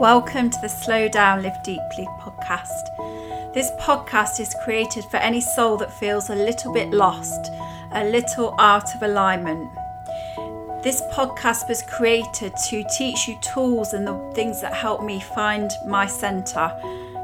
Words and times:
Welcome 0.00 0.50
to 0.50 0.58
the 0.60 0.68
Slow 0.68 1.08
Down, 1.08 1.42
Live 1.42 1.60
Deeply 1.64 2.06
podcast. 2.20 3.52
This 3.52 3.72
podcast 3.80 4.38
is 4.38 4.54
created 4.62 5.04
for 5.06 5.16
any 5.16 5.40
soul 5.40 5.76
that 5.78 5.92
feels 5.92 6.30
a 6.30 6.36
little 6.36 6.72
bit 6.72 6.92
lost, 6.92 7.50
a 7.90 8.04
little 8.04 8.54
out 8.60 8.94
of 8.94 9.02
alignment. 9.02 9.68
This 10.84 11.02
podcast 11.12 11.68
was 11.68 11.82
created 11.82 12.54
to 12.68 12.84
teach 12.96 13.26
you 13.26 13.36
tools 13.40 13.92
and 13.92 14.06
the 14.06 14.16
things 14.36 14.60
that 14.60 14.72
help 14.72 15.02
me 15.02 15.18
find 15.18 15.72
my 15.84 16.06
centre, 16.06 16.68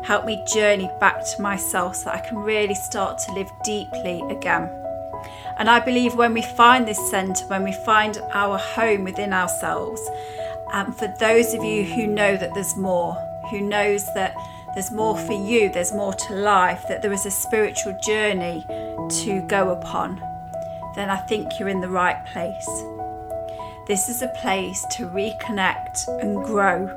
help 0.03 0.25
me 0.25 0.45
journey 0.53 0.91
back 0.99 1.25
to 1.25 1.43
myself 1.43 1.95
so 1.95 2.11
I 2.11 2.19
can 2.19 2.39
really 2.39 2.75
start 2.75 3.19
to 3.19 3.33
live 3.35 3.53
deeply 3.63 4.21
again. 4.31 4.69
And 5.59 5.71
I 5.71 5.79
believe 5.79 6.17
when 6.17 6.35
we 6.35 6.43
find 6.43 6.89
this 6.89 7.09
centre, 7.09 7.47
when 7.47 7.63
we 7.63 7.73
find 7.73 8.21
our 8.33 8.59
home 8.59 9.05
within 9.05 9.33
ourselves, 9.33 10.01
and 10.75 10.93
for 10.97 11.07
those 11.21 11.55
of 11.55 11.63
you 11.63 11.85
who 11.85 12.09
know 12.09 12.37
that 12.37 12.53
there's 12.53 12.77
more, 12.77 13.15
who 13.49 13.61
knows 13.61 14.13
that 14.15 14.35
there's 14.75 14.91
more 14.91 15.17
for 15.17 15.33
you, 15.33 15.69
there's 15.69 15.93
more 15.93 16.13
to 16.13 16.35
life, 16.35 16.89
that 16.89 17.01
there 17.01 17.13
is 17.13 17.27
a 17.27 17.31
spiritual 17.31 17.97
journey 18.03 18.67
to 19.23 19.41
go 19.47 19.71
upon, 19.71 20.17
then 20.97 21.11
I 21.11 21.17
think 21.17 21.61
you're 21.61 21.69
in 21.69 21.81
the 21.81 21.89
right 21.89 22.27
place. 22.27 22.67
This 23.87 24.09
is 24.09 24.23
a 24.23 24.35
place 24.41 24.85
to 24.91 25.07
reconnect 25.07 26.09
and 26.21 26.45
grow. 26.45 26.89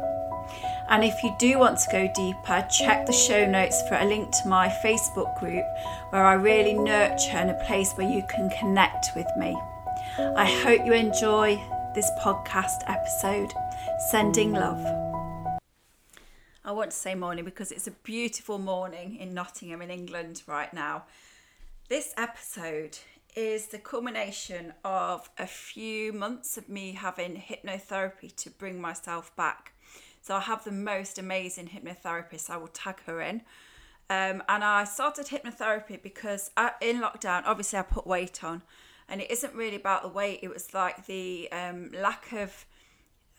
And 0.89 1.03
if 1.03 1.21
you 1.21 1.35
do 1.37 1.59
want 1.59 1.77
to 1.77 1.91
go 1.91 2.11
deeper, 2.15 2.65
check 2.71 3.05
the 3.05 3.13
show 3.13 3.45
notes 3.45 3.87
for 3.87 3.93
a 3.93 4.05
link 4.05 4.31
to 4.41 4.47
my 4.47 4.69
Facebook 4.69 5.37
group 5.39 5.65
where 6.09 6.25
I 6.25 6.33
really 6.33 6.73
nurture 6.73 7.37
and 7.37 7.51
a 7.51 7.65
place 7.65 7.93
where 7.93 8.09
you 8.09 8.23
can 8.23 8.49
connect 8.49 9.11
with 9.15 9.27
me. 9.37 9.55
I 10.17 10.45
hope 10.45 10.83
you 10.83 10.93
enjoy 10.93 11.61
this 11.93 12.09
podcast 12.19 12.81
episode. 12.87 13.53
Sending 14.09 14.53
love. 14.53 14.85
I 16.63 16.71
want 16.71 16.91
to 16.91 16.97
say 16.97 17.15
morning 17.15 17.45
because 17.45 17.71
it's 17.71 17.87
a 17.87 17.91
beautiful 17.91 18.59
morning 18.59 19.17
in 19.17 19.33
Nottingham 19.33 19.81
in 19.81 19.89
England 19.89 20.43
right 20.45 20.73
now. 20.73 21.05
This 21.89 22.13
episode 22.17 22.97
is 23.35 23.67
the 23.67 23.79
culmination 23.79 24.73
of 24.83 25.29
a 25.37 25.47
few 25.47 26.13
months 26.13 26.57
of 26.57 26.69
me 26.69 26.91
having 26.91 27.35
hypnotherapy 27.35 28.35
to 28.35 28.49
bring 28.49 28.79
myself 28.79 29.35
back. 29.35 29.73
So 30.21 30.35
I 30.35 30.41
have 30.41 30.63
the 30.63 30.71
most 30.71 31.17
amazing 31.17 31.67
hypnotherapist. 31.67 32.49
I 32.49 32.57
will 32.57 32.67
tag 32.67 33.03
her 33.05 33.21
in. 33.21 33.41
Um, 34.09 34.43
and 34.47 34.63
I 34.63 34.83
started 34.83 35.27
hypnotherapy 35.27 36.01
because 36.01 36.51
I, 36.55 36.71
in 36.81 37.01
lockdown, 37.01 37.43
obviously, 37.45 37.79
I 37.79 37.83
put 37.83 38.05
weight 38.05 38.43
on 38.43 38.61
and 39.09 39.21
it 39.21 39.31
isn't 39.31 39.53
really 39.53 39.75
about 39.75 40.01
the 40.03 40.09
weight 40.09 40.39
it 40.43 40.49
was 40.49 40.73
like 40.73 41.05
the 41.05 41.49
um, 41.51 41.91
lack 41.93 42.31
of 42.33 42.65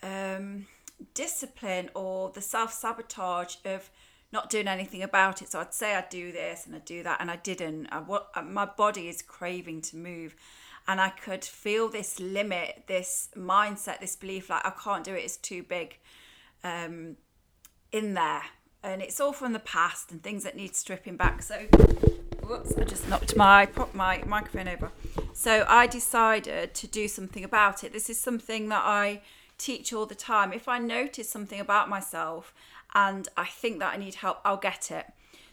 um, 0.03 0.67
discipline 1.15 1.91
or 1.95 2.31
the 2.31 2.41
self-sabotage 2.41 3.57
of 3.65 3.91
not 4.31 4.51
doing 4.51 4.69
anything 4.69 5.03
about 5.03 5.41
it. 5.43 5.51
So 5.51 5.61
i'd 5.61 5.73
say 5.73 5.95
i'd 5.95 6.11
do 6.11 6.33
this 6.33 6.67
and 6.67 6.75
i'd 6.75 6.85
do 6.85 7.03
that 7.03 7.21
and 7.21 7.31
i 7.31 7.37
didn't. 7.37 7.87
I, 7.91 8.01
what, 8.01 8.31
my 8.45 8.65
body 8.65 9.09
is 9.09 9.23
craving 9.23 9.81
to 9.83 9.97
move 9.97 10.37
and 10.87 11.01
i 11.01 11.09
could 11.09 11.45
feel 11.45 11.89
this 11.89 12.19
limit 12.21 12.85
this 12.87 13.29
mindset 13.37 14.01
this 14.01 14.17
belief 14.17 14.51
like 14.51 14.65
i 14.65 14.73
can't 14.83 15.05
do 15.05 15.15
it 15.15 15.25
it's 15.25 15.37
too 15.37 15.63
big 15.63 15.99
um, 16.65 17.17
in 17.93 18.15
there. 18.15 18.43
And 18.83 19.03
it's 19.03 19.21
all 19.21 19.33
from 19.33 19.53
the 19.53 19.59
past 19.59 20.13
and 20.13 20.23
things 20.23 20.45
that 20.45 20.57
need 20.57 20.77
stripping 20.77 21.17
back. 21.17 21.43
So 21.43 21.57
whoops 22.43 22.73
i 22.79 22.85
just 22.85 23.07
knocked 23.09 23.37
my 23.37 23.69
my 23.93 24.23
microphone 24.27 24.69
over. 24.69 24.91
So 25.35 25.65
I 25.69 25.87
decided 25.87 26.75
to 26.75 26.87
do 26.87 27.09
something 27.09 27.45
about 27.45 27.85
it. 27.85 27.93
This 27.93 28.09
is 28.09 28.19
something 28.19 28.69
that 28.69 28.83
I 28.85 29.23
teach 29.59 29.93
all 29.93 30.07
the 30.07 30.15
time. 30.15 30.53
If 30.53 30.69
I 30.69 30.79
notice 30.79 31.29
something 31.29 31.61
about 31.61 31.89
myself 31.89 32.55
and 32.95 33.29
I 33.37 33.45
think 33.45 33.81
that 33.81 33.93
I 33.95 33.97
need 33.99 34.15
help, 34.15 34.39
I'll 34.45 34.57
get 34.57 34.91
it. 34.91 35.07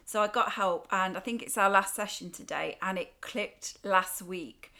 So 0.08 0.22
I 0.22 0.28
got 0.28 0.52
help, 0.52 0.88
and 0.92 1.18
I 1.18 1.20
think 1.20 1.42
it's 1.42 1.58
our 1.58 1.70
last 1.70 1.96
session 1.96 2.30
today, 2.30 2.78
and 2.80 3.00
it 3.00 3.20
clicked 3.22 3.80
last 3.84 4.22
week. 4.22 4.72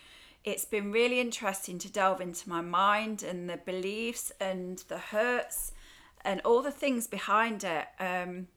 It's 0.44 0.66
been 0.66 0.92
really 0.92 1.20
interesting 1.20 1.80
to 1.80 1.92
delve 1.92 2.22
into 2.22 2.48
my 2.48 2.62
mind 2.62 3.24
and 3.24 3.50
the 3.50 3.58
beliefs 3.58 4.32
and 4.40 4.78
the 4.88 5.00
hurts 5.00 5.72
and 6.24 6.42
all 6.42 6.62
the 6.62 6.70
things 6.70 7.08
behind 7.08 7.64
it. 7.64 7.88
Um, 8.00 8.50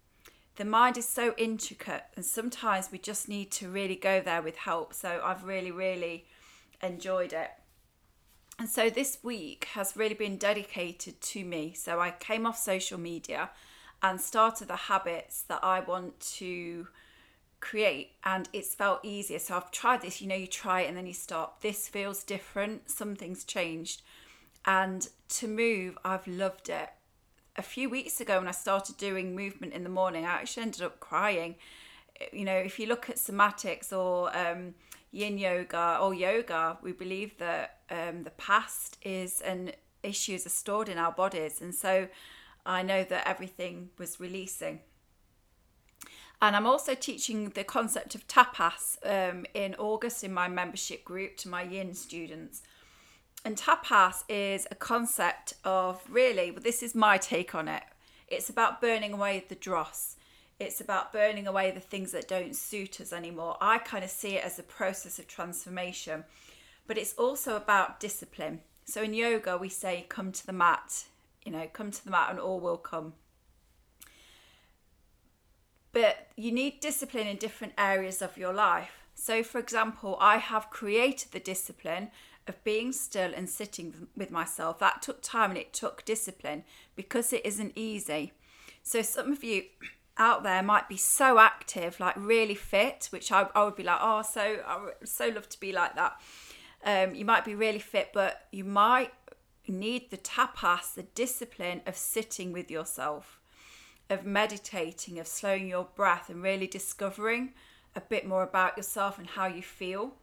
the 0.57 0.67
mind 0.67 0.99
is 0.99 1.09
so 1.09 1.35
intricate, 1.39 2.05
and 2.15 2.25
sometimes 2.25 2.93
we 2.93 2.99
just 2.99 3.31
need 3.31 3.51
to 3.53 3.71
really 3.71 3.97
go 3.97 4.21
there 4.21 4.43
with 4.43 4.57
help. 4.57 4.93
So 4.93 5.23
I've 5.25 5.45
really, 5.45 5.71
really 5.71 6.27
enjoyed 6.83 7.33
it. 7.33 7.51
And 8.59 8.69
so 8.69 8.91
this 8.91 9.19
week 9.23 9.69
has 9.75 9.97
really 9.97 10.15
been 10.15 10.37
dedicated 10.37 11.21
to 11.21 11.45
me. 11.45 11.75
So 11.75 12.01
I 12.01 12.11
came 12.11 12.45
off 12.45 12.59
social 12.59 12.99
media 12.99 13.51
and 14.03 14.21
started 14.21 14.67
the 14.69 14.77
habits 14.77 15.43
that 15.43 15.63
I 15.63 15.81
want 15.81 16.19
to 16.39 16.89
create 17.61 18.13
and 18.25 18.49
it's 18.53 18.75
felt 18.75 19.01
easier. 19.05 19.39
So 19.39 19.57
I've 19.57 19.71
tried 19.71 20.03
this, 20.03 20.21
you 20.21 20.27
know, 20.27 20.35
you 20.35 20.49
try 20.49 20.83
it 20.83 20.89
and 20.89 20.97
then 20.97 21.07
you 21.07 21.13
stop. 21.13 21.61
This 21.63 21.89
feels 21.89 22.25
different, 22.25 22.91
something's 22.91 23.45
changed. 23.45 24.03
And 24.65 25.09
to 25.31 25.47
move, 25.47 25.97
I've 26.05 26.27
loved 26.27 26.69
it. 26.69 26.91
A 27.57 27.63
few 27.63 27.89
weeks 27.89 28.21
ago, 28.21 28.39
when 28.39 28.49
I 28.49 28.53
started 28.53 28.97
doing 28.97 29.35
movement 29.35 29.73
in 29.73 29.83
the 29.83 29.89
morning, 29.89 30.25
I 30.25 30.31
actually 30.31 30.65
ended 30.65 30.83
up 30.83 31.01
crying. 31.01 31.57
You 32.33 32.45
know, 32.45 32.57
if 32.57 32.79
you 32.79 32.87
look 32.87 33.09
at 33.09 33.17
somatics 33.17 33.93
or 33.93 34.37
um, 34.37 34.75
yin 35.13 35.39
yoga 35.39 35.99
or 36.01 36.13
yoga, 36.13 36.79
we 36.83 36.93
believe 36.93 37.39
that 37.39 37.78
um, 37.91 38.25
the 38.25 38.31
past 38.31 38.99
is 39.03 39.41
and 39.41 39.73
issues 40.03 40.47
are 40.47 40.51
stored 40.51 40.89
in 40.89 40.99
our 40.99 41.13
bodies. 41.13 41.61
And 41.61 41.75
so 41.75 42.09
I 42.65 42.83
know 42.83 43.05
that 43.05 43.27
everything 43.27 43.91
was 43.99 44.21
releasing. 44.21 44.81
And 46.41 46.55
I'm 46.55 46.67
also 46.67 46.95
teaching 46.95 47.51
the 47.51 47.65
concept 47.65 48.15
of 48.15 48.29
tapas 48.29 48.97
um, 49.05 49.45
in 49.55 49.75
August 49.77 50.23
in 50.23 50.33
my 50.33 50.47
membership 50.47 51.05
group 51.05 51.37
to 51.39 51.49
my 51.49 51.63
yin 51.63 51.95
students. 51.95 52.63
And 53.45 53.57
tapas 53.57 54.23
is 54.29 54.67
a 54.71 54.77
concept 54.77 55.55
of 55.65 56.03
really, 56.09 56.51
but 56.51 56.63
this 56.63 56.83
is 56.83 56.95
my 56.95 57.19
take 57.19 57.55
on 57.55 57.67
it. 57.67 57.83
It's 58.29 58.51
about 58.51 58.81
burning 58.81 59.13
away 59.13 59.45
the 59.49 59.55
dross 59.55 60.17
it's 60.61 60.81
about 60.81 61.13
burning 61.13 61.47
away 61.47 61.71
the 61.71 61.81
things 61.81 62.13
that 62.13 62.27
don't 62.27 62.55
suit 62.57 63.01
us 63.01 63.13
anymore. 63.13 63.57
I 63.61 63.79
kind 63.79 64.03
of 64.03 64.11
see 64.11 64.37
it 64.37 64.45
as 64.45 64.59
a 64.59 64.65
process 64.65 65.19
of 65.19 65.29
transformation, 65.29 66.25
but 66.89 66.99
it's 66.99 67.15
also 67.15 67.55
about 67.55 68.01
discipline. 68.01 68.63
So 68.87 69.03
in 69.03 69.15
yoga, 69.15 69.57
we 69.59 69.69
say, 69.69 70.07
come 70.09 70.33
to 70.33 70.47
the 70.47 70.53
mat, 70.53 71.05
you 71.45 71.53
know, 71.53 71.69
come 71.73 71.93
to 71.93 72.05
the 72.05 72.11
mat 72.11 72.31
and 72.31 72.41
all 72.41 72.59
will 72.59 72.79
come. 72.79 73.13
But 75.93 76.29
you 76.35 76.51
need 76.51 76.81
discipline 76.81 77.27
in 77.27 77.37
different 77.37 77.75
areas 77.77 78.23
of 78.23 78.39
your 78.39 78.55
life. 78.55 79.03
So, 79.15 79.43
for 79.43 79.59
example, 79.59 80.17
I 80.21 80.39
have 80.39 80.71
created 80.71 81.33
the 81.33 81.41
discipline 81.41 82.11
of 82.47 82.63
being 82.65 82.93
still 82.93 83.33
and 83.35 83.49
sitting 83.49 84.09
with 84.17 84.31
myself. 84.31 84.79
That 84.79 85.03
took 85.03 85.23
time 85.23 85.51
and 85.51 85.59
it 85.59 85.73
took 85.73 86.05
discipline 86.05 86.65
because 86.97 87.33
it 87.33 87.45
isn't 87.45 87.73
easy. 87.75 88.33
So, 88.83 89.03
some 89.03 89.33
of 89.33 89.43
you 89.45 89.65
out 90.19 90.43
there 90.43 90.63
might 90.63 90.89
be 90.89 90.97
so 90.97 91.39
active, 91.39 92.01
like 92.01 92.15
really 92.17 92.55
fit, 92.55 93.09
which 93.11 93.33
I, 93.33 93.49
I 93.55 93.65
would 93.65 93.77
be 93.77 93.83
like, 93.83 93.99
oh, 94.01 94.23
so 94.23 94.61
I 94.67 94.85
would 94.85 95.09
so 95.09 95.29
love 95.29 95.49
to 95.49 95.61
be 95.61 95.73
like 95.73 95.95
that. 95.97 96.21
Um, 96.89 97.15
you 97.15 97.27
might 97.27 97.45
be 97.45 97.55
really 97.55 97.81
fit, 97.81 98.13
but 98.15 98.47
you 98.51 98.65
might 98.65 99.13
need 99.67 100.11
the 100.11 100.17
tapas, 100.17 100.95
the 100.95 101.03
discipline 101.03 101.83
of 101.85 101.99
sitting 101.99 102.51
with 102.51 102.71
yourself, 102.71 103.39
of 104.09 104.25
meditating, 104.25 105.19
of 105.19 105.27
slowing 105.27 105.69
your 105.69 105.89
breath, 105.95 106.31
and 106.31 106.43
really 106.43 106.67
discovering 106.67 107.53
a 107.95 108.01
bit 108.01 108.27
more 108.27 108.43
about 108.43 108.79
yourself 108.79 109.19
and 109.19 109.27
how 109.27 109.45
you 109.45 109.61
feel. 109.61 110.15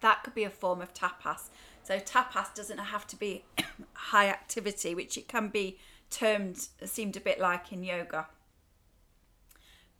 That 0.00 0.22
could 0.24 0.34
be 0.34 0.44
a 0.44 0.48
form 0.48 0.80
of 0.80 0.94
tapas. 0.94 1.50
So 1.82 1.98
tapas 1.98 2.54
doesn't 2.54 2.78
have 2.78 3.06
to 3.08 3.16
be 3.16 3.44
high 3.92 4.30
activity, 4.30 4.94
which 4.94 5.18
it 5.18 5.28
can 5.28 5.48
be 5.48 5.76
termed, 6.08 6.68
seemed 6.86 7.18
a 7.18 7.20
bit 7.20 7.38
like 7.38 7.74
in 7.74 7.84
yoga. 7.84 8.28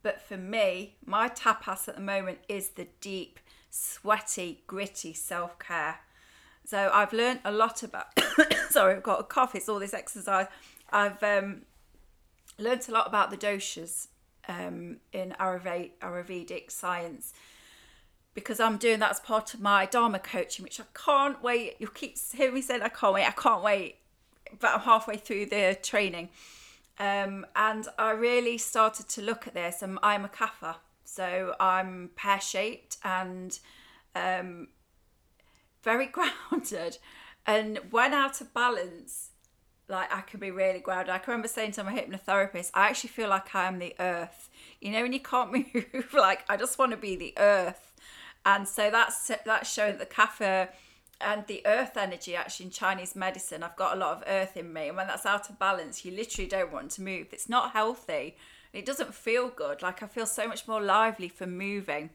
But 0.01 0.19
for 0.19 0.37
me, 0.37 0.95
my 1.05 1.29
tapas 1.29 1.87
at 1.87 1.93
the 1.93 2.01
moment 2.01 2.39
is 2.47 2.69
the 2.69 2.87
deep, 3.01 3.39
sweaty, 3.69 4.63
gritty 4.67 5.13
self 5.13 5.59
care. 5.59 5.99
So 6.65 6.89
I've 6.93 7.13
learned 7.13 7.39
a 7.45 7.51
lot 7.51 7.83
about. 7.83 8.07
sorry, 8.69 8.95
I've 8.95 9.03
got 9.03 9.19
a 9.19 9.23
cough. 9.23 9.55
It's 9.55 9.69
all 9.69 9.79
this 9.79 9.93
exercise. 9.93 10.47
I've 10.91 11.21
um, 11.23 11.63
learned 12.57 12.85
a 12.87 12.91
lot 12.91 13.07
about 13.07 13.31
the 13.31 13.37
doshas 13.37 14.07
um, 14.47 14.97
in 15.13 15.35
Ayurvedic, 15.39 16.71
science 16.71 17.33
because 18.33 18.59
I'm 18.59 18.77
doing 18.77 18.99
that 18.99 19.11
as 19.11 19.19
part 19.19 19.53
of 19.53 19.59
my 19.59 19.85
Dharma 19.85 20.19
coaching, 20.19 20.63
which 20.63 20.79
I 20.79 20.83
can't 20.93 21.41
wait. 21.43 21.75
You 21.79 21.87
keep 21.87 22.17
hearing 22.33 22.53
me 22.53 22.61
saying 22.61 22.81
I 22.81 22.89
can't 22.89 23.13
wait. 23.13 23.25
I 23.25 23.31
can't 23.31 23.63
wait, 23.63 23.97
but 24.59 24.73
I'm 24.75 24.81
halfway 24.81 25.17
through 25.17 25.47
the 25.47 25.77
training. 25.81 26.29
Um, 26.99 27.45
and 27.55 27.87
I 27.97 28.11
really 28.11 28.57
started 28.57 29.09
to 29.09 29.21
look 29.21 29.47
at 29.47 29.53
this. 29.53 29.81
And 29.81 29.99
I'm 30.03 30.25
a 30.25 30.29
kapha, 30.29 30.75
so 31.09 31.55
I'm 31.59 32.11
pear 32.15 32.39
shaped 32.39 32.97
and 33.03 33.57
um, 34.15 34.67
very 35.83 36.05
grounded. 36.51 36.97
And 37.45 37.79
when 37.89 38.13
out 38.13 38.41
of 38.41 38.53
balance, 38.53 39.29
like 39.87 40.13
I 40.13 40.21
can 40.21 40.39
be 40.39 40.51
really 40.51 40.79
grounded. 40.79 41.09
I 41.09 41.17
can 41.17 41.31
remember 41.31 41.47
saying 41.47 41.71
to 41.73 41.83
my 41.83 41.93
hypnotherapist, 41.93 42.71
I 42.75 42.87
actually 42.89 43.09
feel 43.09 43.29
like 43.29 43.55
I 43.55 43.65
am 43.65 43.79
the 43.79 43.95
earth. 43.99 44.49
You 44.81 44.91
know, 44.91 45.01
when 45.01 45.13
you 45.13 45.19
can't 45.19 45.51
move, 45.93 46.13
like 46.13 46.45
I 46.47 46.57
just 46.57 46.77
want 46.77 46.91
to 46.91 46.97
be 46.97 47.15
the 47.15 47.33
earth. 47.37 47.93
And 48.45 48.67
so 48.67 48.91
that's 48.91 49.31
that's 49.45 49.71
showing 49.71 49.97
the 49.97 50.05
kapha 50.05 50.69
and 51.19 51.45
the 51.47 51.61
earth 51.65 51.97
energy 51.97 52.35
actually 52.35 52.67
in 52.67 52.71
Chinese 52.71 53.15
medicine. 53.15 53.63
I've 53.63 53.75
got 53.75 53.97
a 53.97 53.99
lot 53.99 54.17
of 54.17 54.23
earth 54.27 54.55
in 54.55 54.71
me, 54.71 54.89
and 54.89 54.95
when 54.95 55.07
that's 55.07 55.25
out 55.25 55.49
of 55.49 55.57
balance, 55.57 56.05
you 56.05 56.11
literally 56.11 56.47
don't 56.47 56.71
want 56.71 56.91
to 56.91 57.01
move. 57.01 57.27
It's 57.31 57.49
not 57.49 57.71
healthy. 57.71 58.37
It 58.73 58.85
doesn't 58.85 59.15
feel 59.15 59.49
good. 59.49 59.81
Like 59.81 60.03
I 60.03 60.07
feel 60.07 60.25
so 60.25 60.47
much 60.47 60.67
more 60.67 60.81
lively 60.81 61.27
for 61.27 61.47
moving. 61.47 62.11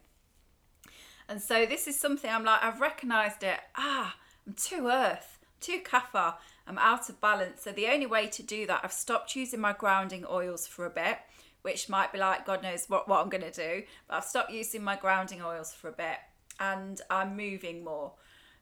And 1.28 1.40
so 1.40 1.66
this 1.66 1.86
is 1.86 1.98
something 1.98 2.30
I'm 2.30 2.44
like, 2.44 2.62
I've 2.62 2.80
recognized 2.80 3.42
it. 3.42 3.58
Ah, 3.76 4.16
I'm 4.46 4.52
too 4.54 4.88
earth, 4.88 5.38
too 5.60 5.80
kapha. 5.84 6.34
I'm 6.66 6.78
out 6.78 7.08
of 7.08 7.20
balance. 7.20 7.62
So 7.62 7.72
the 7.72 7.88
only 7.88 8.06
way 8.06 8.26
to 8.28 8.42
do 8.42 8.66
that, 8.66 8.80
I've 8.84 8.92
stopped 8.92 9.34
using 9.34 9.60
my 9.60 9.72
grounding 9.72 10.24
oils 10.30 10.66
for 10.66 10.86
a 10.86 10.90
bit, 10.90 11.18
which 11.62 11.88
might 11.88 12.12
be 12.12 12.18
like, 12.18 12.46
God 12.46 12.62
knows 12.62 12.86
what, 12.88 13.08
what 13.08 13.20
I'm 13.20 13.30
going 13.30 13.42
to 13.42 13.50
do. 13.50 13.84
But 14.06 14.16
I've 14.16 14.24
stopped 14.24 14.52
using 14.52 14.82
my 14.84 14.96
grounding 14.96 15.42
oils 15.42 15.72
for 15.72 15.88
a 15.88 15.92
bit 15.92 16.18
and 16.60 17.00
I'm 17.10 17.36
moving 17.36 17.82
more. 17.82 18.12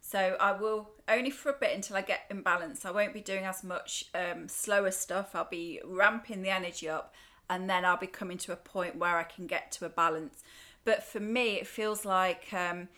So 0.00 0.36
I 0.40 0.52
will 0.52 0.90
only 1.08 1.30
for 1.30 1.50
a 1.50 1.58
bit 1.58 1.74
until 1.74 1.96
I 1.96 2.02
get 2.02 2.22
in 2.28 2.42
balance. 2.42 2.84
I 2.84 2.90
won't 2.90 3.14
be 3.14 3.20
doing 3.20 3.44
as 3.44 3.62
much 3.62 4.06
um, 4.14 4.48
slower 4.48 4.90
stuff. 4.90 5.34
I'll 5.34 5.48
be 5.48 5.80
ramping 5.84 6.42
the 6.42 6.50
energy 6.50 6.88
up 6.88 7.14
and 7.52 7.68
then 7.68 7.84
I'll 7.84 7.98
be 7.98 8.06
coming 8.06 8.38
to 8.38 8.52
a 8.52 8.56
point 8.56 8.96
where 8.96 9.18
I 9.18 9.24
can 9.24 9.46
get 9.46 9.70
to 9.72 9.84
a 9.84 9.90
balance. 9.90 10.42
But 10.84 11.04
for 11.04 11.20
me, 11.20 11.56
it 11.56 11.66
feels 11.66 12.06
like 12.06 12.50
um, 12.54 12.88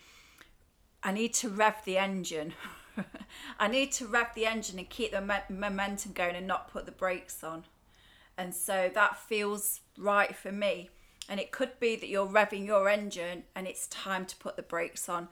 I 1.03 1.11
need 1.11 1.33
to 1.35 1.49
rev 1.49 1.75
the 1.83 1.97
engine. 1.97 2.53
I 3.59 3.67
need 3.67 3.91
to 3.93 4.07
rev 4.07 4.27
the 4.33 4.45
engine 4.45 4.79
and 4.79 4.89
keep 4.89 5.11
the 5.11 5.19
me- 5.19 5.49
momentum 5.49 6.13
going 6.13 6.37
and 6.37 6.47
not 6.47 6.71
put 6.71 6.85
the 6.85 6.93
brakes 6.93 7.43
on. 7.43 7.65
And 8.37 8.55
so 8.55 8.89
that 8.93 9.17
feels 9.17 9.81
right 9.97 10.33
for 10.33 10.53
me. 10.53 10.89
And 11.27 11.37
it 11.37 11.51
could 11.51 11.77
be 11.81 11.97
that 11.97 12.07
you're 12.07 12.25
revving 12.25 12.65
your 12.65 12.87
engine 12.87 13.43
and 13.57 13.67
it's 13.67 13.87
time 13.87 14.25
to 14.25 14.37
put 14.37 14.55
the 14.55 14.61
brakes 14.61 15.09
on. 15.09 15.27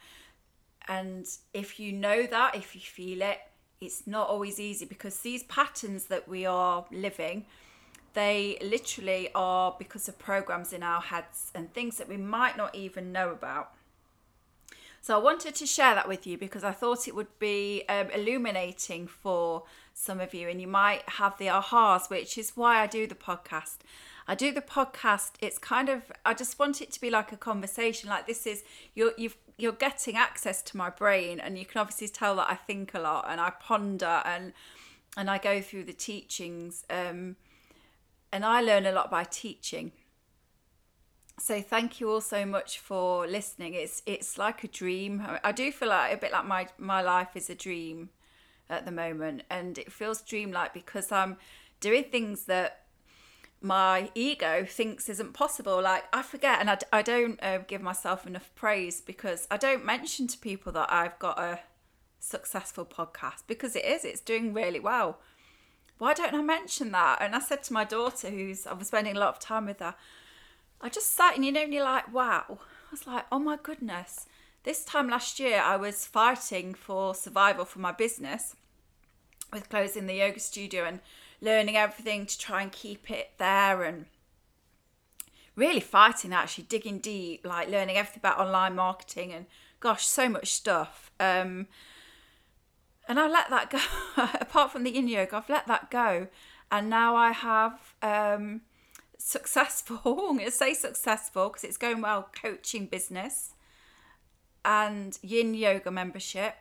And 0.89 1.25
if 1.53 1.79
you 1.79 1.93
know 1.93 2.27
that, 2.27 2.55
if 2.55 2.75
you 2.75 2.81
feel 2.81 3.21
it, 3.21 3.39
it's 3.79 4.05
not 4.05 4.27
always 4.27 4.59
easy 4.59 4.83
because 4.83 5.19
these 5.19 5.43
patterns 5.43 6.05
that 6.05 6.27
we 6.27 6.45
are 6.45 6.85
living, 6.91 7.45
they 8.13 8.57
literally 8.61 9.29
are 9.33 9.75
because 9.77 10.07
of 10.07 10.19
programs 10.19 10.73
in 10.73 10.83
our 10.83 11.01
heads 11.01 11.51
and 11.55 11.73
things 11.73 11.97
that 11.97 12.07
we 12.07 12.17
might 12.17 12.57
not 12.57 12.75
even 12.75 13.11
know 13.11 13.31
about. 13.31 13.73
So 15.01 15.15
I 15.15 15.21
wanted 15.21 15.53
to 15.55 15.65
share 15.65 15.95
that 15.95 16.07
with 16.07 16.25
you 16.25 16.37
because 16.37 16.63
I 16.63 16.71
thought 16.71 17.09
it 17.09 17.15
would 17.15 17.37
be 17.37 17.83
um, 17.89 18.09
illuminating 18.11 19.05
for 19.07 19.63
some 19.93 20.21
of 20.21 20.33
you, 20.33 20.47
and 20.47 20.61
you 20.61 20.67
might 20.67 21.01
have 21.09 21.37
the 21.37 21.47
ahas, 21.47 22.09
which 22.09 22.37
is 22.37 22.55
why 22.55 22.79
I 22.79 22.87
do 22.87 23.05
the 23.05 23.15
podcast. 23.15 23.79
I 24.29 24.35
do 24.35 24.53
the 24.53 24.61
podcast. 24.61 25.31
It's 25.41 25.57
kind 25.57 25.89
of 25.89 26.11
I 26.25 26.33
just 26.33 26.57
want 26.57 26.81
it 26.81 26.91
to 26.93 27.01
be 27.01 27.09
like 27.09 27.33
a 27.33 27.37
conversation. 27.37 28.09
Like 28.09 28.27
this 28.27 28.47
is 28.47 28.63
you're 28.95 29.11
you've 29.17 29.35
you're 29.57 29.73
getting 29.73 30.15
access 30.15 30.61
to 30.63 30.77
my 30.77 30.89
brain, 30.89 31.39
and 31.39 31.57
you 31.57 31.65
can 31.65 31.81
obviously 31.81 32.07
tell 32.07 32.37
that 32.37 32.47
I 32.49 32.55
think 32.55 32.93
a 32.93 32.99
lot 32.99 33.25
and 33.27 33.41
I 33.41 33.49
ponder 33.49 34.21
and 34.25 34.53
and 35.17 35.29
I 35.29 35.37
go 35.37 35.61
through 35.61 35.83
the 35.83 35.93
teachings. 35.93 36.85
Um, 36.89 37.35
and 38.33 38.43
I 38.43 38.61
learn 38.61 38.87
a 38.87 38.91
lot 38.91 39.11
by 39.11 39.23
teaching. 39.23 39.91
So 41.39 41.61
thank 41.61 41.99
you 41.99 42.09
all 42.09 42.19
so 42.19 42.45
much 42.45 42.79
for 42.79 43.27
listening. 43.27 43.75
It's 43.75 44.01
it's 44.07 44.37
like 44.39 44.63
a 44.63 44.67
dream. 44.67 45.23
I 45.43 45.51
do 45.51 45.71
feel 45.71 45.89
like 45.89 46.13
a 46.13 46.17
bit 46.17 46.31
like 46.31 46.45
my 46.45 46.67
my 46.77 47.01
life 47.01 47.35
is 47.35 47.49
a 47.49 47.55
dream 47.55 48.09
at 48.69 48.85
the 48.85 48.91
moment 48.91 49.43
and 49.49 49.77
it 49.77 49.91
feels 49.91 50.21
dreamlike 50.21 50.73
because 50.73 51.11
i'm 51.11 51.35
doing 51.81 52.05
things 52.05 52.45
that 52.45 52.85
my 53.61 54.09
ego 54.15 54.65
thinks 54.67 55.09
isn't 55.09 55.33
possible. 55.33 55.81
Like 55.81 56.05
i 56.13 56.21
forget 56.23 56.59
and 56.59 56.69
i, 56.69 56.77
I 56.91 57.01
don't 57.01 57.39
uh, 57.43 57.59
give 57.59 57.81
myself 57.81 58.25
enough 58.25 58.49
praise 58.55 59.01
because 59.01 59.47
i 59.51 59.57
don't 59.57 59.85
mention 59.85 60.27
to 60.27 60.37
people 60.37 60.71
that 60.73 60.91
i've 60.91 61.19
got 61.19 61.37
a 61.37 61.59
successful 62.19 62.85
podcast 62.85 63.43
because 63.47 63.75
it 63.75 63.85
is 63.85 64.05
it's 64.05 64.21
doing 64.21 64.53
really 64.53 64.79
well 64.79 65.19
why 65.97 66.13
don't 66.13 66.33
i 66.33 66.41
mention 66.41 66.91
that 66.91 67.19
and 67.21 67.35
i 67.35 67.39
said 67.39 67.63
to 67.63 67.73
my 67.73 67.83
daughter 67.83 68.29
who's 68.29 68.67
i 68.67 68.73
was 68.73 68.87
spending 68.87 69.15
a 69.15 69.19
lot 69.19 69.29
of 69.29 69.39
time 69.39 69.65
with 69.65 69.79
her 69.79 69.95
I 70.83 70.89
just 70.89 71.15
sat 71.15 71.35
and 71.35 71.45
you 71.45 71.51
know, 71.53 71.61
and 71.61 71.73
you're 71.73 71.85
like, 71.85 72.13
wow. 72.13 72.43
I 72.49 72.91
was 72.91 73.07
like, 73.07 73.25
oh 73.31 73.39
my 73.39 73.57
goodness. 73.61 74.27
This 74.63 74.83
time 74.83 75.09
last 75.09 75.39
year, 75.39 75.61
I 75.61 75.77
was 75.77 76.05
fighting 76.05 76.73
for 76.73 77.15
survival 77.15 77.63
for 77.63 77.79
my 77.79 77.93
business 77.93 78.57
with 79.53 79.69
closing 79.69 80.07
the 80.07 80.15
yoga 80.15 80.41
studio 80.41 80.83
and 80.83 80.99
learning 81.39 81.77
everything 81.77 82.25
to 82.25 82.37
try 82.37 82.61
and 82.61 82.71
keep 82.71 83.09
it 83.09 83.31
there 83.37 83.83
and 83.83 84.07
really 85.55 85.79
fighting 85.79 86.33
actually 86.33 86.63
digging 86.63 86.97
deep 86.97 87.45
like 87.45 87.69
learning 87.69 87.95
everything 87.95 88.19
about 88.19 88.39
online 88.39 88.75
marketing 88.75 89.31
and 89.31 89.45
gosh 89.79 90.03
so 90.03 90.27
much 90.27 90.51
stuff 90.51 91.11
um, 91.19 91.67
and 93.07 93.19
i 93.19 93.27
let 93.27 93.49
that 93.49 93.69
go 93.69 93.79
apart 94.39 94.71
from 94.71 94.83
the 94.83 94.91
yin 94.91 95.07
yoga 95.07 95.37
i've 95.37 95.49
let 95.49 95.67
that 95.67 95.89
go 95.89 96.27
and 96.71 96.89
now 96.89 97.15
i 97.15 97.31
have 97.31 97.93
um, 98.01 98.61
successful, 99.23 99.99
I'm 100.05 100.37
going 100.37 100.45
to 100.45 100.51
say 100.51 100.73
successful 100.73 101.49
because 101.49 101.63
it's 101.63 101.77
going 101.77 102.01
well, 102.01 102.29
coaching 102.39 102.85
business 102.85 103.53
and 104.65 105.17
yin 105.21 105.53
yoga 105.53 105.91
membership. 105.91 106.55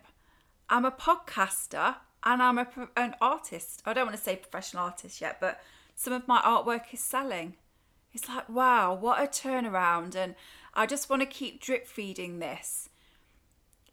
I'm 0.68 0.84
a 0.84 0.90
podcaster 0.90 1.96
and 2.22 2.42
I'm 2.42 2.58
a, 2.58 2.68
an 2.96 3.14
artist. 3.20 3.82
I 3.84 3.92
don't 3.92 4.06
want 4.06 4.16
to 4.16 4.22
say 4.22 4.36
professional 4.36 4.84
artist 4.84 5.20
yet, 5.20 5.38
but 5.40 5.60
some 5.96 6.12
of 6.12 6.28
my 6.28 6.40
artwork 6.40 6.92
is 6.92 7.00
selling. 7.00 7.54
It's 8.12 8.28
like, 8.28 8.48
wow, 8.48 8.94
what 8.94 9.20
a 9.20 9.26
turnaround. 9.26 10.14
And 10.14 10.34
I 10.74 10.86
just 10.86 11.10
want 11.10 11.20
to 11.22 11.26
keep 11.26 11.60
drip 11.60 11.86
feeding 11.86 12.38
this. 12.38 12.88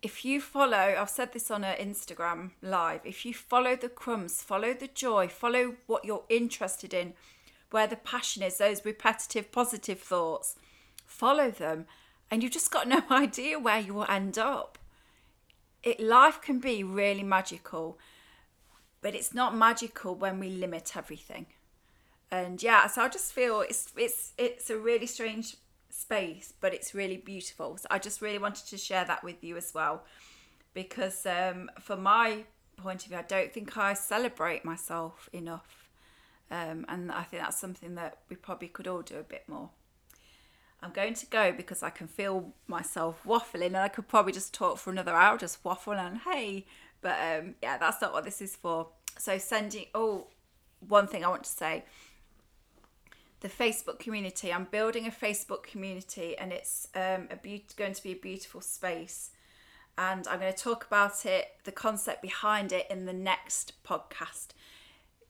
If 0.02 0.24
you 0.24 0.40
follow, 0.40 0.96
I've 0.98 1.10
said 1.10 1.34
this 1.34 1.52
on 1.52 1.66
an 1.66 1.78
Instagram 1.78 2.52
live, 2.62 3.02
if 3.04 3.26
you 3.26 3.34
follow 3.34 3.76
the 3.76 3.90
crumbs, 3.90 4.42
follow 4.42 4.74
the 4.74 4.88
joy, 4.88 5.28
follow 5.28 5.76
what 5.88 6.06
you're 6.06 6.24
interested 6.30 6.94
in, 6.94 7.14
where 7.72 7.86
the 7.88 7.98
passion 7.98 8.42
is, 8.42 8.58
those 8.58 8.86
repetitive 8.86 9.52
positive 9.52 10.00
thoughts. 10.00 10.56
Follow 11.06 11.52
them, 11.52 11.86
and 12.32 12.42
you've 12.42 12.54
just 12.54 12.72
got 12.72 12.88
no 12.88 13.04
idea 13.12 13.60
where 13.60 13.80
you 13.80 13.94
will 13.94 14.06
end 14.10 14.38
up. 14.38 14.78
It 15.84 16.00
life 16.00 16.42
can 16.42 16.60
be 16.60 16.82
really 16.82 17.24
magical, 17.24 18.00
but 19.02 19.16
it's 19.16 19.34
not 19.34 19.56
magical 19.56 20.16
when 20.16 20.40
we 20.40 20.50
limit 20.50 20.96
everything. 20.96 21.48
And 22.32 22.62
yeah, 22.64 22.88
so 22.88 23.02
I 23.02 23.10
just 23.10 23.34
feel 23.34 23.62
it's 23.62 23.92
it's 23.98 24.34
it's 24.38 24.70
a 24.70 24.78
really 24.78 25.08
strange 25.08 25.58
space, 26.00 26.54
but 26.60 26.74
it's 26.74 26.94
really 26.94 27.18
beautiful. 27.18 27.78
So 27.78 27.88
I 27.92 28.00
just 28.00 28.22
really 28.22 28.40
wanted 28.40 28.68
to 28.68 28.78
share 28.78 29.06
that 29.06 29.24
with 29.24 29.44
you 29.44 29.58
as 29.58 29.74
well, 29.74 30.04
because 30.74 31.26
um, 31.26 31.70
from 31.80 32.04
my 32.04 32.46
point 32.78 33.04
of 33.04 33.10
view, 33.10 33.18
I 33.18 33.24
don't 33.24 33.52
think 33.54 33.78
I 33.78 33.94
celebrate 33.94 34.64
myself 34.64 35.30
enough 35.34 35.90
um, 36.52 36.86
and 36.90 37.12
I 37.12 37.24
think 37.24 37.44
that's 37.44 37.60
something 37.60 37.96
that 37.96 38.18
we 38.30 38.36
probably 38.36 38.70
could 38.70 38.88
all 38.88 39.02
do 39.02 39.18
a 39.18 39.24
bit 39.24 39.44
more. 39.48 39.70
I'm 40.82 40.92
going 40.92 41.14
to 41.16 41.26
go 41.26 41.52
because 41.52 41.84
I 41.84 41.90
can 41.90 42.08
feel 42.08 42.54
myself 42.68 43.22
waffling 43.26 43.68
and 43.68 43.78
I 43.78 43.90
could 43.90 44.08
probably 44.08 44.32
just 44.32 44.54
talk 44.54 44.78
for 44.78 44.90
another 44.92 45.14
hour, 45.14 45.38
just 45.38 45.64
waffle 45.64 45.94
and 45.94 46.20
hey. 46.20 46.66
But 47.02 47.18
um, 47.20 47.56
yeah, 47.62 47.78
that's 47.78 48.02
not 48.02 48.14
what 48.14 48.24
this 48.24 48.42
is 48.42 48.56
for. 48.56 48.88
So, 49.18 49.38
sending, 49.38 49.86
oh, 49.94 50.28
one 50.88 51.08
thing 51.08 51.26
I 51.26 51.28
want 51.28 51.44
to 51.44 51.50
say 51.50 51.84
the 53.42 53.50
Facebook 53.50 54.00
community. 54.00 54.52
I'm 54.52 54.66
building 54.66 55.08
a 55.08 55.12
Facebook 55.12 55.64
community 55.64 56.38
and 56.38 56.52
it's 56.52 56.88
um, 56.96 57.28
a 57.32 57.38
be- 57.42 57.66
going 57.76 57.94
to 57.94 58.04
be 58.04 58.12
a 58.12 58.16
beautiful 58.16 58.62
space. 58.62 59.32
And 59.98 60.28
I'm 60.28 60.40
going 60.40 60.54
to 60.54 60.58
talk 60.58 60.86
about 60.86 61.26
it, 61.26 61.48
the 61.66 61.72
concept 61.72 62.22
behind 62.22 62.72
it, 62.72 62.88
in 62.90 63.06
the 63.06 63.14
next 63.14 63.74
podcast 63.84 64.54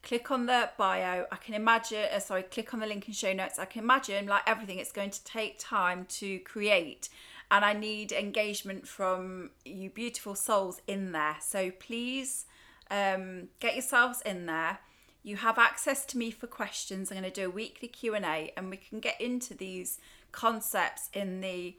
click 0.03 0.31
on 0.31 0.45
the 0.45 0.69
bio. 0.77 1.25
I 1.31 1.35
can 1.35 1.53
imagine, 1.53 2.05
uh, 2.13 2.19
sorry, 2.19 2.43
click 2.43 2.73
on 2.73 2.79
the 2.79 2.87
link 2.87 3.07
in 3.07 3.13
show 3.13 3.33
notes. 3.33 3.59
I 3.59 3.65
can 3.65 3.83
imagine, 3.83 4.27
like 4.27 4.43
everything, 4.47 4.79
it's 4.79 4.91
going 4.91 5.11
to 5.11 5.23
take 5.23 5.59
time 5.59 6.05
to 6.09 6.39
create. 6.39 7.09
And 7.51 7.65
I 7.65 7.73
need 7.73 8.11
engagement 8.11 8.87
from 8.87 9.51
you 9.65 9.89
beautiful 9.89 10.35
souls 10.35 10.81
in 10.87 11.11
there. 11.11 11.37
So 11.41 11.71
please 11.71 12.45
um, 12.91 13.49
get 13.59 13.73
yourselves 13.73 14.21
in 14.25 14.45
there. 14.45 14.79
You 15.23 15.37
have 15.37 15.57
access 15.57 16.05
to 16.05 16.17
me 16.17 16.31
for 16.31 16.47
questions. 16.47 17.11
I'm 17.11 17.19
going 17.19 17.31
to 17.31 17.41
do 17.41 17.47
a 17.47 17.51
weekly 17.51 17.87
Q&A 17.87 18.53
and 18.55 18.69
we 18.69 18.77
can 18.77 18.99
get 18.99 19.19
into 19.19 19.53
these 19.53 19.99
concepts 20.31 21.09
in 21.13 21.41
the 21.41 21.75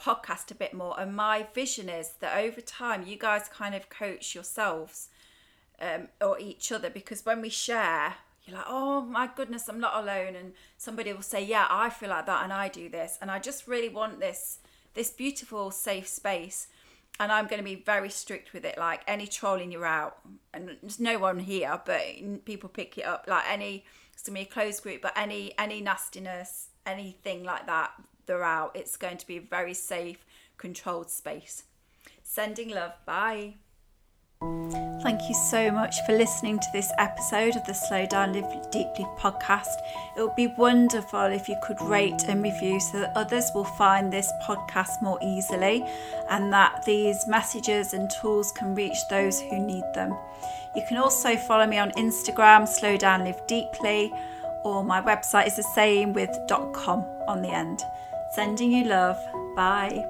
podcast 0.00 0.50
a 0.50 0.54
bit 0.54 0.74
more. 0.74 0.98
And 0.98 1.14
my 1.14 1.46
vision 1.54 1.88
is 1.88 2.14
that 2.20 2.36
over 2.36 2.60
time, 2.60 3.06
you 3.06 3.16
guys 3.16 3.48
kind 3.48 3.74
of 3.74 3.88
coach 3.88 4.34
yourselves 4.34 5.08
um, 5.80 6.08
or 6.20 6.38
each 6.38 6.72
other 6.72 6.90
because 6.90 7.24
when 7.24 7.40
we 7.40 7.48
share, 7.48 8.14
you're 8.44 8.56
like, 8.56 8.66
oh 8.68 9.02
my 9.02 9.28
goodness, 9.34 9.68
I'm 9.68 9.80
not 9.80 10.02
alone. 10.02 10.34
And 10.34 10.52
somebody 10.76 11.12
will 11.12 11.22
say, 11.22 11.44
yeah, 11.44 11.66
I 11.70 11.90
feel 11.90 12.08
like 12.10 12.26
that 12.26 12.42
and 12.42 12.52
I 12.52 12.68
do 12.68 12.88
this. 12.88 13.18
And 13.20 13.30
I 13.30 13.38
just 13.38 13.68
really 13.68 13.88
want 13.88 14.20
this 14.20 14.58
this 14.94 15.10
beautiful 15.10 15.70
safe 15.70 16.08
space. 16.08 16.66
And 17.20 17.30
I'm 17.30 17.46
going 17.46 17.58
to 17.58 17.64
be 17.64 17.76
very 17.76 18.08
strict 18.08 18.54
with 18.54 18.64
it. 18.64 18.78
Like 18.78 19.02
any 19.06 19.26
trolling, 19.26 19.70
you're 19.70 19.84
out, 19.84 20.18
and 20.54 20.76
there's 20.80 20.98
no 20.98 21.18
one 21.18 21.38
here, 21.38 21.80
but 21.84 22.00
people 22.46 22.70
pick 22.70 22.96
it 22.96 23.04
up. 23.04 23.26
Like 23.28 23.44
any, 23.46 23.84
it's 24.14 24.22
to 24.22 24.30
be 24.30 24.40
a 24.40 24.44
closed 24.46 24.82
group, 24.82 25.02
but 25.02 25.12
any 25.14 25.52
any 25.58 25.82
nastiness, 25.82 26.68
anything 26.86 27.44
like 27.44 27.66
that, 27.66 27.92
they're 28.24 28.42
out. 28.42 28.74
It's 28.74 28.96
going 28.96 29.18
to 29.18 29.26
be 29.26 29.36
a 29.36 29.42
very 29.42 29.74
safe, 29.74 30.24
controlled 30.56 31.10
space. 31.10 31.64
Sending 32.22 32.70
love. 32.70 32.94
Bye. 33.04 33.54
Thank 35.02 35.28
you 35.28 35.34
so 35.34 35.70
much 35.70 36.04
for 36.04 36.12
listening 36.12 36.58
to 36.58 36.72
this 36.72 36.92
episode 36.98 37.56
of 37.56 37.64
the 37.64 37.72
Slow 37.72 38.04
Down 38.04 38.34
Live 38.34 38.70
Deeply 38.70 39.06
podcast. 39.18 39.80
It 40.14 40.20
would 40.20 40.36
be 40.36 40.48
wonderful 40.48 41.24
if 41.24 41.48
you 41.48 41.56
could 41.62 41.80
rate 41.80 42.24
and 42.28 42.42
review 42.42 42.80
so 42.80 43.00
that 43.00 43.16
others 43.16 43.50
will 43.54 43.64
find 43.64 44.12
this 44.12 44.30
podcast 44.42 45.02
more 45.02 45.18
easily 45.22 45.84
and 46.28 46.52
that 46.52 46.84
these 46.84 47.26
messages 47.26 47.94
and 47.94 48.10
tools 48.10 48.52
can 48.52 48.74
reach 48.74 49.08
those 49.08 49.40
who 49.40 49.58
need 49.58 49.84
them. 49.94 50.14
You 50.76 50.84
can 50.86 50.98
also 50.98 51.36
follow 51.36 51.66
me 51.66 51.78
on 51.78 51.92
Instagram, 51.92 52.68
Slow 52.68 52.96
Down 52.96 53.24
Live 53.24 53.46
Deeply, 53.46 54.12
or 54.64 54.84
my 54.84 55.00
website 55.00 55.46
is 55.46 55.56
the 55.56 55.62
same 55.62 56.12
with 56.12 56.30
.com 56.46 57.04
on 57.26 57.40
the 57.40 57.50
end. 57.50 57.82
Sending 58.34 58.70
you 58.70 58.84
love. 58.84 59.18
Bye. 59.56 60.06